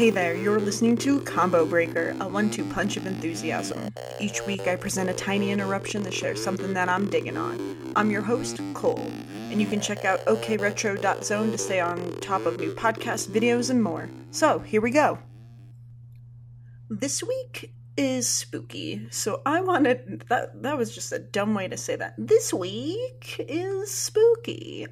[0.00, 3.92] Hey there, you're listening to Combo Breaker, a one two punch of enthusiasm.
[4.18, 7.92] Each week I present a tiny interruption that shares something that I'm digging on.
[7.94, 9.12] I'm your host, Cole,
[9.50, 13.82] and you can check out okretro.zone to stay on top of new podcasts, videos, and
[13.82, 14.08] more.
[14.30, 15.18] So, here we go.
[16.88, 21.76] This week is spooky, so I wanted that that was just a dumb way to
[21.76, 22.14] say that.
[22.16, 24.86] This week is spooky.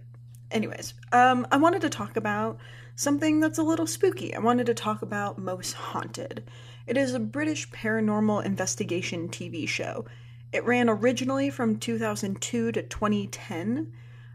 [0.51, 2.59] Anyways, um I wanted to talk about
[2.99, 4.35] something that's a little spooky.
[4.35, 6.43] I wanted to talk about Most Haunted.
[6.85, 10.05] It is a British paranormal investigation TV show.
[10.53, 13.93] It ran originally from 2002 to 2010,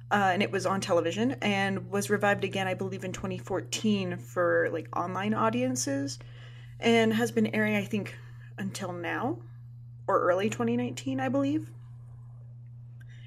[0.10, 4.70] uh, and it was on television, and was revived again, I believe, in 2014 for
[4.72, 6.18] like online audiences,
[6.80, 8.16] and has been airing, I think,
[8.58, 9.40] until now,
[10.08, 11.70] or early 2019, I believe.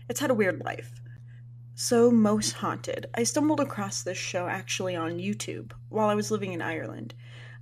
[0.09, 0.99] It's had a weird life.
[1.79, 3.05] So, Most Haunted.
[3.15, 7.13] I stumbled across this show actually on YouTube while I was living in Ireland.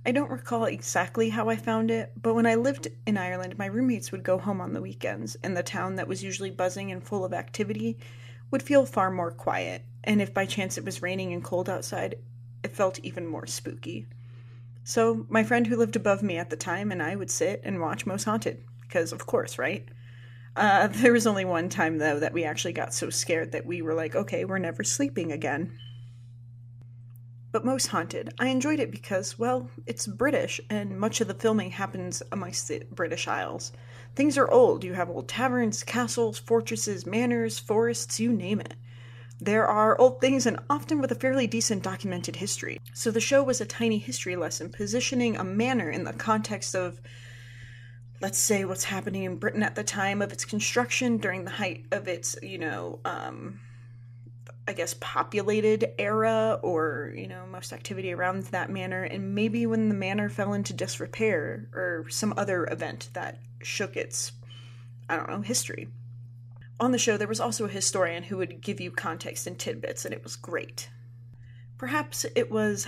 [0.05, 3.65] I don't recall exactly how I found it, but when I lived in Ireland, my
[3.65, 7.03] roommates would go home on the weekends, and the town that was usually buzzing and
[7.03, 7.97] full of activity
[8.51, 9.81] would feel far more quiet.
[10.05, 12.15] And if by chance it was raining and cold outside,
[12.63, 14.05] it felt even more spooky.
[14.85, 17.81] So, my friend who lived above me at the time and I would sit and
[17.81, 19.85] watch Most Haunted, because of course, right?
[20.55, 23.81] Uh, there was only one time though that we actually got so scared that we
[23.81, 25.77] were like, okay, we're never sleeping again.
[27.51, 31.71] But Most Haunted, I enjoyed it because, well, it's British and much of the filming
[31.71, 33.71] happens amongst the British Isles.
[34.13, 34.83] Things are old.
[34.83, 38.73] You have old taverns, castles, fortresses, manors, forests, you name it.
[39.39, 42.81] There are old things and often with a fairly decent documented history.
[42.93, 46.99] So the show was a tiny history lesson positioning a manor in the context of
[48.21, 51.85] let's say what's happening in Britain at the time of its construction during the height
[51.91, 53.59] of its, you know, um,
[54.67, 59.89] I guess populated era or, you know, most activity around that manor, and maybe when
[59.89, 64.31] the manor fell into disrepair or some other event that shook its,
[65.07, 65.87] I don't know, history.
[66.79, 70.03] On the show, there was also a historian who would give you context and tidbits,
[70.03, 70.89] and it was great.
[71.77, 72.87] Perhaps it was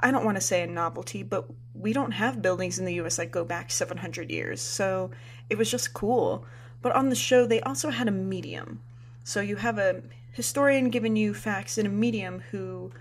[0.00, 3.16] I don't want to say a novelty, but we don't have buildings in the US
[3.16, 4.60] that go back 700 years.
[4.60, 5.10] So
[5.48, 6.44] it was just cool.
[6.82, 8.80] But on the show, they also had a medium.
[9.24, 10.02] So you have a
[10.32, 12.92] historian giving you facts and a medium who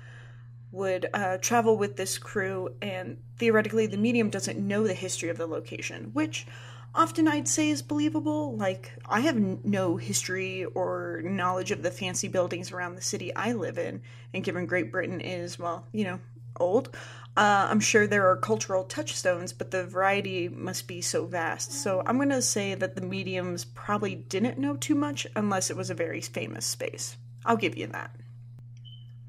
[0.71, 5.37] would uh, travel with this crew, and theoretically, the medium doesn't know the history of
[5.37, 6.45] the location, which
[6.93, 8.55] often I'd say is believable.
[8.55, 13.53] Like, I have no history or knowledge of the fancy buildings around the city I
[13.53, 14.01] live in,
[14.33, 16.19] and given Great Britain is, well, you know,
[16.59, 16.95] old.
[17.37, 21.71] Uh, I'm sure there are cultural touchstones, but the variety must be so vast.
[21.71, 25.77] So I'm going to say that the mediums probably didn't know too much unless it
[25.77, 27.15] was a very famous space.
[27.45, 28.11] I'll give you that.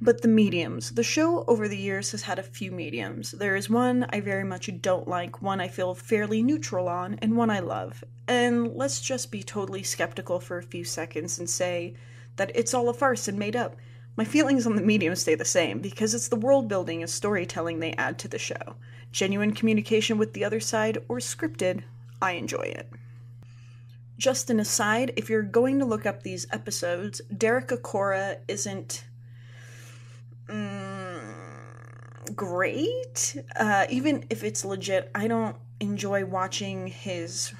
[0.01, 0.93] But the mediums.
[0.93, 3.33] The show over the years has had a few mediums.
[3.33, 7.37] There is one I very much don't like, one I feel fairly neutral on, and
[7.37, 8.03] one I love.
[8.27, 11.95] And let's just be totally skeptical for a few seconds and say
[12.37, 13.77] that it's all a farce and made up.
[14.17, 17.79] My feelings on the medium stay the same because it's the world building and storytelling
[17.79, 18.77] they add to the show.
[19.13, 21.83] Genuine communication with the other side or scripted,
[22.21, 22.91] I enjoy it.
[24.19, 29.05] Just an aside, if you're going to look up these episodes, Derek Acorah isn't
[30.47, 31.21] mm,
[32.35, 33.37] great.
[33.57, 37.55] Uh, even if it's legit, I don't enjoy watching his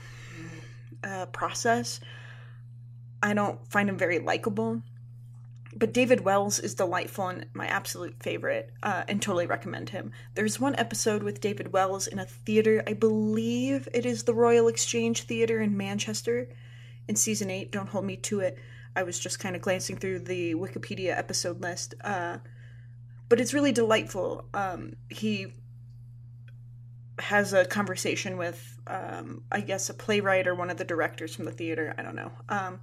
[1.03, 2.01] uh, process.
[3.23, 4.83] I don't find him very likable
[5.75, 10.13] but David Wells is delightful and my absolute favorite, uh, and totally recommend him.
[10.35, 14.69] There's one episode with David Wells in a theater, I believe it is the Royal
[14.69, 16.49] Exchange Theater in Manchester,
[17.07, 17.71] in season eight.
[17.71, 18.59] Don't hold me to it.
[18.97, 22.39] I was just kind of glancing through the Wikipedia episode list, uh,
[23.29, 24.47] but it's really delightful.
[24.53, 25.53] Um, he
[27.21, 31.45] has a conversation with, um, I guess, a playwright or one of the directors from
[31.45, 31.95] the theater.
[31.97, 32.33] I don't know.
[32.49, 32.81] Um,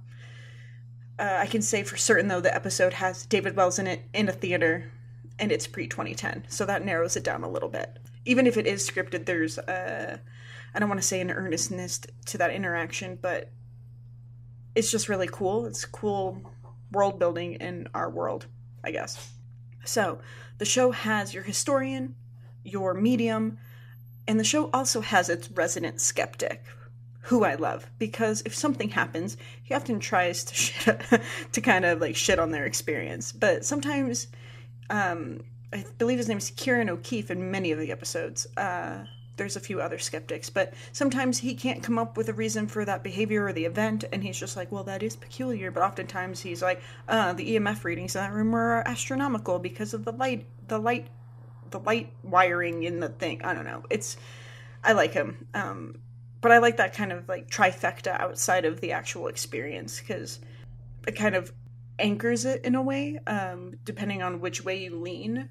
[1.18, 4.28] uh, I can say for certain though the episode has David Wells in it in
[4.28, 4.90] a theater,
[5.38, 7.98] and it's pre 2010, so that narrows it down a little bit.
[8.24, 10.20] Even if it is scripted, there's a
[10.74, 13.50] I don't want to say an earnestness to that interaction, but
[14.74, 15.66] it's just really cool.
[15.66, 16.40] It's cool
[16.92, 18.46] world building in our world,
[18.84, 19.32] I guess.
[19.84, 20.20] So
[20.58, 22.14] the show has your historian,
[22.64, 23.58] your medium,
[24.26, 26.62] and the show also has its resident skeptic,
[27.28, 31.02] who I love because if something happens, he often tries to shit,
[31.52, 33.32] to kind of like shit on their experience.
[33.32, 34.28] But sometimes,
[34.88, 38.46] um, I believe his name is Ciarán O'Keeffe in many of the episodes.
[38.56, 39.04] Uh,
[39.36, 42.86] there's a few other skeptics, but sometimes he can't come up with a reason for
[42.86, 45.70] that behavior or the event, and he's just like, well, that is peculiar.
[45.70, 50.06] But oftentimes he's like, uh, the EMF readings in that room were astronomical because of
[50.06, 51.08] the light, the light
[51.70, 53.42] the light wiring in the thing.
[53.44, 53.84] I don't know.
[53.90, 54.16] It's
[54.82, 55.46] I like him.
[55.52, 55.96] Um,
[56.40, 60.40] but I like that kind of like trifecta outside of the actual experience because
[61.06, 61.52] it kind of
[61.98, 65.48] anchors it in a way, um, depending on which way you lean.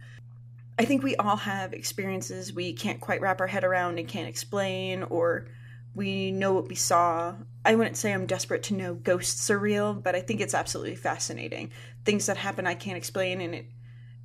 [0.79, 4.29] I think we all have experiences we can't quite wrap our head around and can't
[4.29, 5.47] explain, or
[5.95, 7.35] we know what we saw.
[7.65, 10.95] I wouldn't say I'm desperate to know ghosts are real, but I think it's absolutely
[10.95, 11.71] fascinating.
[12.05, 13.65] Things that happen I can't explain, and it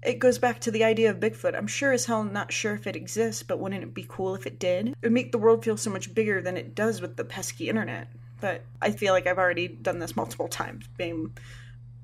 [0.02, 1.56] it goes back to the idea of Bigfoot.
[1.56, 4.46] I'm sure as hell not sure if it exists, but wouldn't it be cool if
[4.46, 4.88] it did?
[4.88, 7.68] It would make the world feel so much bigger than it does with the pesky
[7.68, 8.08] internet.
[8.40, 10.88] But I feel like I've already done this multiple times.
[10.96, 11.32] Being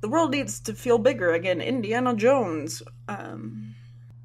[0.00, 1.60] the world needs to feel bigger again.
[1.60, 2.82] Indiana Jones.
[3.08, 3.74] Um,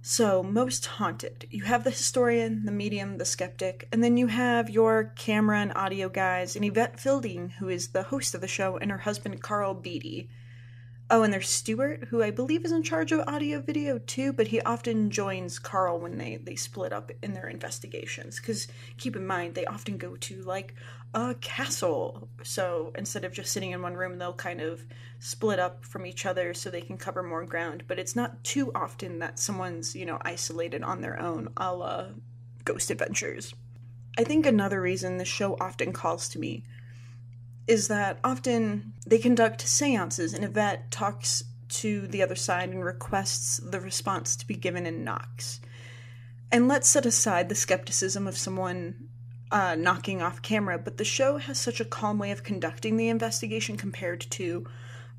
[0.06, 1.48] so, most haunted.
[1.50, 5.72] You have the historian, the medium, the skeptic, and then you have your camera and
[5.76, 9.42] audio guys, and Yvette Fielding, who is the host of the show, and her husband
[9.42, 10.30] Karl Beattie.
[11.16, 14.48] Oh, and there's Stuart, who I believe is in charge of audio video too, but
[14.48, 18.40] he often joins Karl when they, they split up in their investigations.
[18.40, 18.68] Because
[18.98, 20.74] keep in mind, they often go to like
[21.14, 22.30] a castle.
[22.42, 24.82] So instead of just sitting in one room, they'll kind of
[25.20, 27.84] split up from each other so they can cover more ground.
[27.88, 32.06] But it's not too often that someone's, you know, isolated on their own, a la
[32.66, 33.54] Ghost Adventures.
[34.18, 36.64] I think another reason the show often calls to me
[37.68, 43.58] is that often they conduct seances and Yvette talks to the other side and requests
[43.58, 45.60] the response to be given in knocks.
[46.52, 49.10] And let's set aside the skepticism of someone
[49.52, 53.10] uh, knocking off camera, but the show has such a calm way of conducting the
[53.10, 54.66] investigation compared to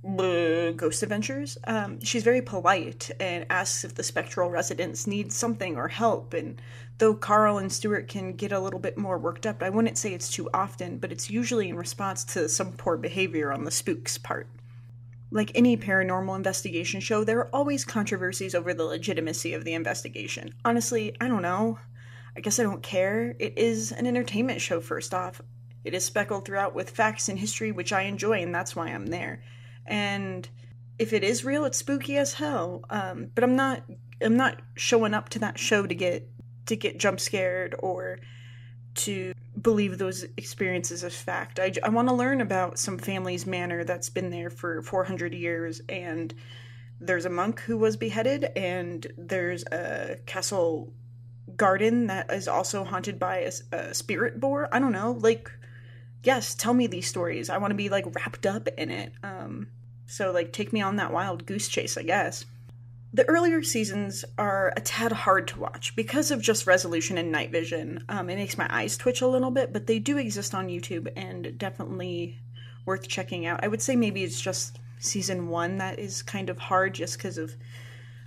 [0.05, 1.57] Ghost Adventures.
[1.67, 6.35] Um, she's very polite and asks if the spectral residents need something or help.
[6.35, 6.61] And
[6.99, 10.13] though Karl and Stuart can get a little bit more worked up, I wouldn't say
[10.13, 14.19] it's too often, but it's usually in response to some poor behavior on the spook's
[14.19, 14.49] part.
[15.31, 20.55] Like any paranormal investigation show, there are always controversies over the legitimacy of the investigation.
[20.65, 21.79] Honestly, I don't know.
[22.37, 23.35] I guess I don't care.
[23.39, 25.41] It is an entertainment show, first off.
[25.85, 29.07] It is speckled throughout with facts and history, which I enjoy, and that's why I'm
[29.07, 29.43] there
[29.87, 30.49] and
[30.99, 32.85] if it is real, it's spooky as hell.
[32.91, 33.83] Um, but I'm not
[34.23, 36.29] I'm not showing up to that show to get
[36.67, 38.19] to get jump scared or
[38.95, 41.59] to believe those experiences as fact.
[41.59, 45.81] I, I want to learn about some family's manor that's been there for 400 years
[45.89, 46.35] and
[47.01, 50.93] there's a monk who was beheaded and there's a castle
[51.57, 54.69] garden that is also haunted by a, a spirit boar.
[54.73, 55.51] I don't know, like
[56.25, 57.51] yes, tell me these stories.
[57.51, 59.13] I want to be like wrapped up in it.
[59.23, 59.69] Um,
[60.07, 62.45] so like take me on that wild goose chase, I guess.
[63.15, 67.53] The earlier seasons are a tad hard to watch because of just resolution and night
[67.53, 68.05] vision.
[68.09, 71.07] Um, it makes my eyes twitch a little bit, but they do exist on YouTube
[71.15, 72.41] and definitely
[72.85, 73.63] worth checking out.
[73.63, 77.39] I would say maybe it's just season one that is kind of hard just because
[77.39, 77.55] of.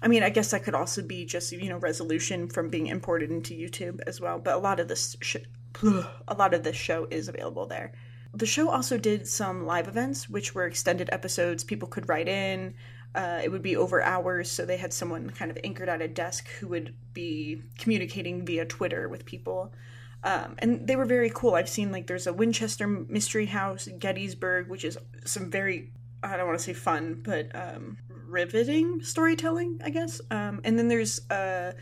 [0.02, 3.30] I mean, I guess that could also be just you know resolution from being imported
[3.30, 4.40] into YouTube as well.
[4.40, 5.18] But a lot of this
[5.84, 7.92] a lot of this show is available there.
[8.34, 11.66] The show also did some live events, which were extended episodes.
[11.66, 12.76] People could write in.
[13.16, 16.08] Uh, it would be over hours, so they had someone kind of anchored at a
[16.08, 19.74] desk who would be communicating via Twitter with people.
[20.24, 21.56] Um, and they were very cool.
[21.56, 25.92] I've seen like there's a Winchester Mystery House, Gettysburg, which is some very
[26.24, 30.20] I don't want to say fun, but um, riveting storytelling, I guess.
[30.32, 31.74] Um, and then there's uh,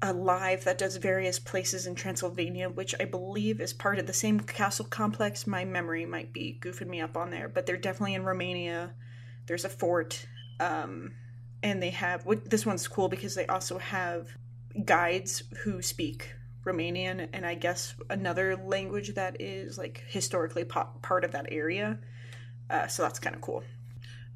[0.00, 4.12] a live that does various places in Transylvania, which I believe is part of the
[4.12, 5.46] same castle complex.
[5.46, 8.94] My memory might be goofing me up on there, but they're definitely in Romania.
[9.46, 10.24] There's a fort,
[10.60, 11.12] um,
[11.62, 14.28] and they have this one's cool because they also have
[14.84, 16.34] guides who speak
[16.64, 21.98] Romanian and I guess another language that is like historically part of that area.
[22.70, 23.64] Uh, so that's kind of cool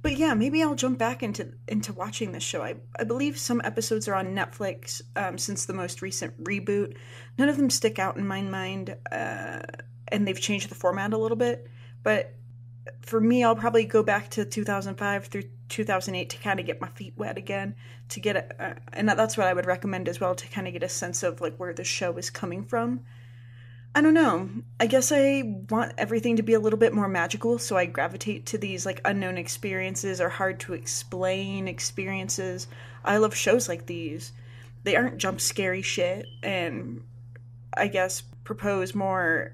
[0.03, 2.63] but yeah, maybe I'll jump back into into watching this show.
[2.63, 6.97] I, I believe some episodes are on Netflix um, since the most recent reboot.
[7.39, 9.61] None of them stick out in my mind, uh,
[10.09, 11.69] and they've changed the format a little bit.
[12.03, 12.35] But
[13.03, 16.89] for me, I'll probably go back to 2005 through 2008 to kind of get my
[16.89, 17.75] feet wet again.
[18.11, 20.73] To get a, uh, and that's what I would recommend as well to kind of
[20.73, 23.01] get a sense of like where the show is coming from.
[23.95, 24.49] I don't know.
[24.81, 28.47] I guess I want everything to be a little bit more magical, so I gravitate
[28.47, 32.69] to these like unknown experiences or hard to explain experiences.
[33.05, 34.33] I love shows like these.
[34.85, 37.03] They aren't jump scary shit and
[37.75, 39.53] I guess propose more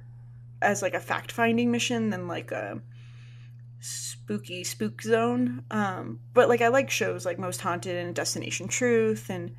[0.63, 2.81] as like a fact finding mission than like a
[3.81, 5.65] spooky spook zone.
[5.71, 9.55] Um, but like I like shows like Most Haunted and Destination Truth and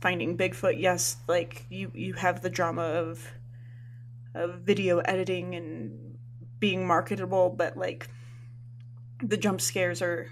[0.00, 0.80] Finding Bigfoot.
[0.80, 3.26] Yes, like you you have the drama of
[4.34, 6.18] of video editing and
[6.58, 8.08] being marketable, but like
[9.22, 10.30] the jump scares are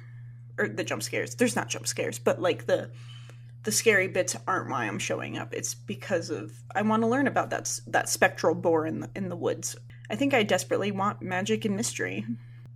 [0.59, 1.35] or the jump scares.
[1.35, 2.91] There's not jump scares, but like the
[3.65, 5.55] the scary bits aren't why I'm showing up.
[5.55, 9.29] It's because of I want to learn about that that spectral boar in the, in
[9.29, 9.77] the woods.
[10.11, 12.27] I think I desperately want magic and mystery.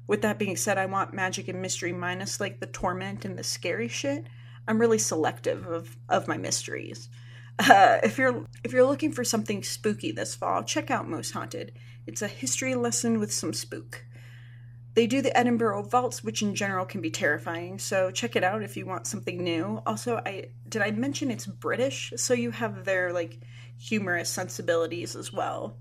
[0.07, 3.43] With that being said, I want magic and mystery minus like the torment and the
[3.43, 4.27] scary shit.
[4.69, 7.09] I'm really selective of of my mysteries.
[7.59, 11.73] Uh, if you're if you're looking for something spooky this fall, check out Most Haunted.
[12.07, 14.05] It's a history lesson with some spook.
[14.95, 18.63] They do the Edinburgh Vaults, which in general can be terrifying, so check it out
[18.63, 19.83] if you want something new.
[19.87, 23.39] Also, I did I mention it's British, so you have their like
[23.79, 25.77] humorous sensibilities as well.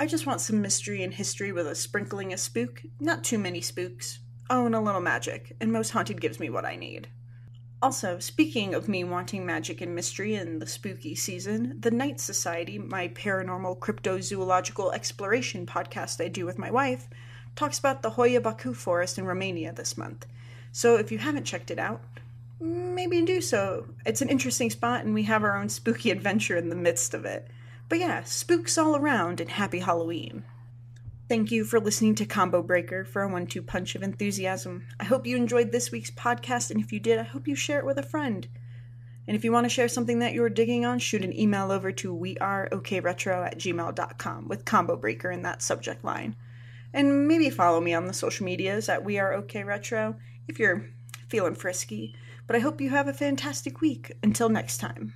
[0.00, 3.60] I just want some mystery and history with a sprinkling of spook, not too many
[3.60, 4.20] spooks.
[4.48, 7.08] Oh, and a little magic, and Most Haunted gives me what I need.
[7.82, 12.78] Also, speaking of me wanting magic and mystery in the spooky season, the Night Society,
[12.78, 17.08] my paranormal cryptozoological exploration podcast I do with my wife,
[17.56, 20.26] talks about the Hoia Baciu forest in Romania this month.
[20.70, 22.02] So if you haven't checked it out,
[22.60, 23.88] maybe do so.
[24.06, 27.24] It's an interesting spot and we have our own spooky adventure in the midst of
[27.24, 27.48] it.
[27.88, 30.44] But yeah, spooks all around and happy Halloween.
[31.28, 34.86] Thank you for listening to Combo Breaker for a one two punch of enthusiasm.
[34.98, 37.78] I hope you enjoyed this week's podcast, and if you did, I hope you share
[37.78, 38.46] it with a friend.
[39.26, 41.92] And if you want to share something that you're digging on, shoot an email over
[41.92, 46.34] to weareokretro at gmail.com with Combo Breaker in that subject line.
[46.94, 50.16] And maybe follow me on the social medias at We Are OK Retro
[50.48, 50.88] if you're
[51.28, 52.14] feeling frisky.
[52.46, 54.12] But I hope you have a fantastic week.
[54.22, 55.12] Until next time.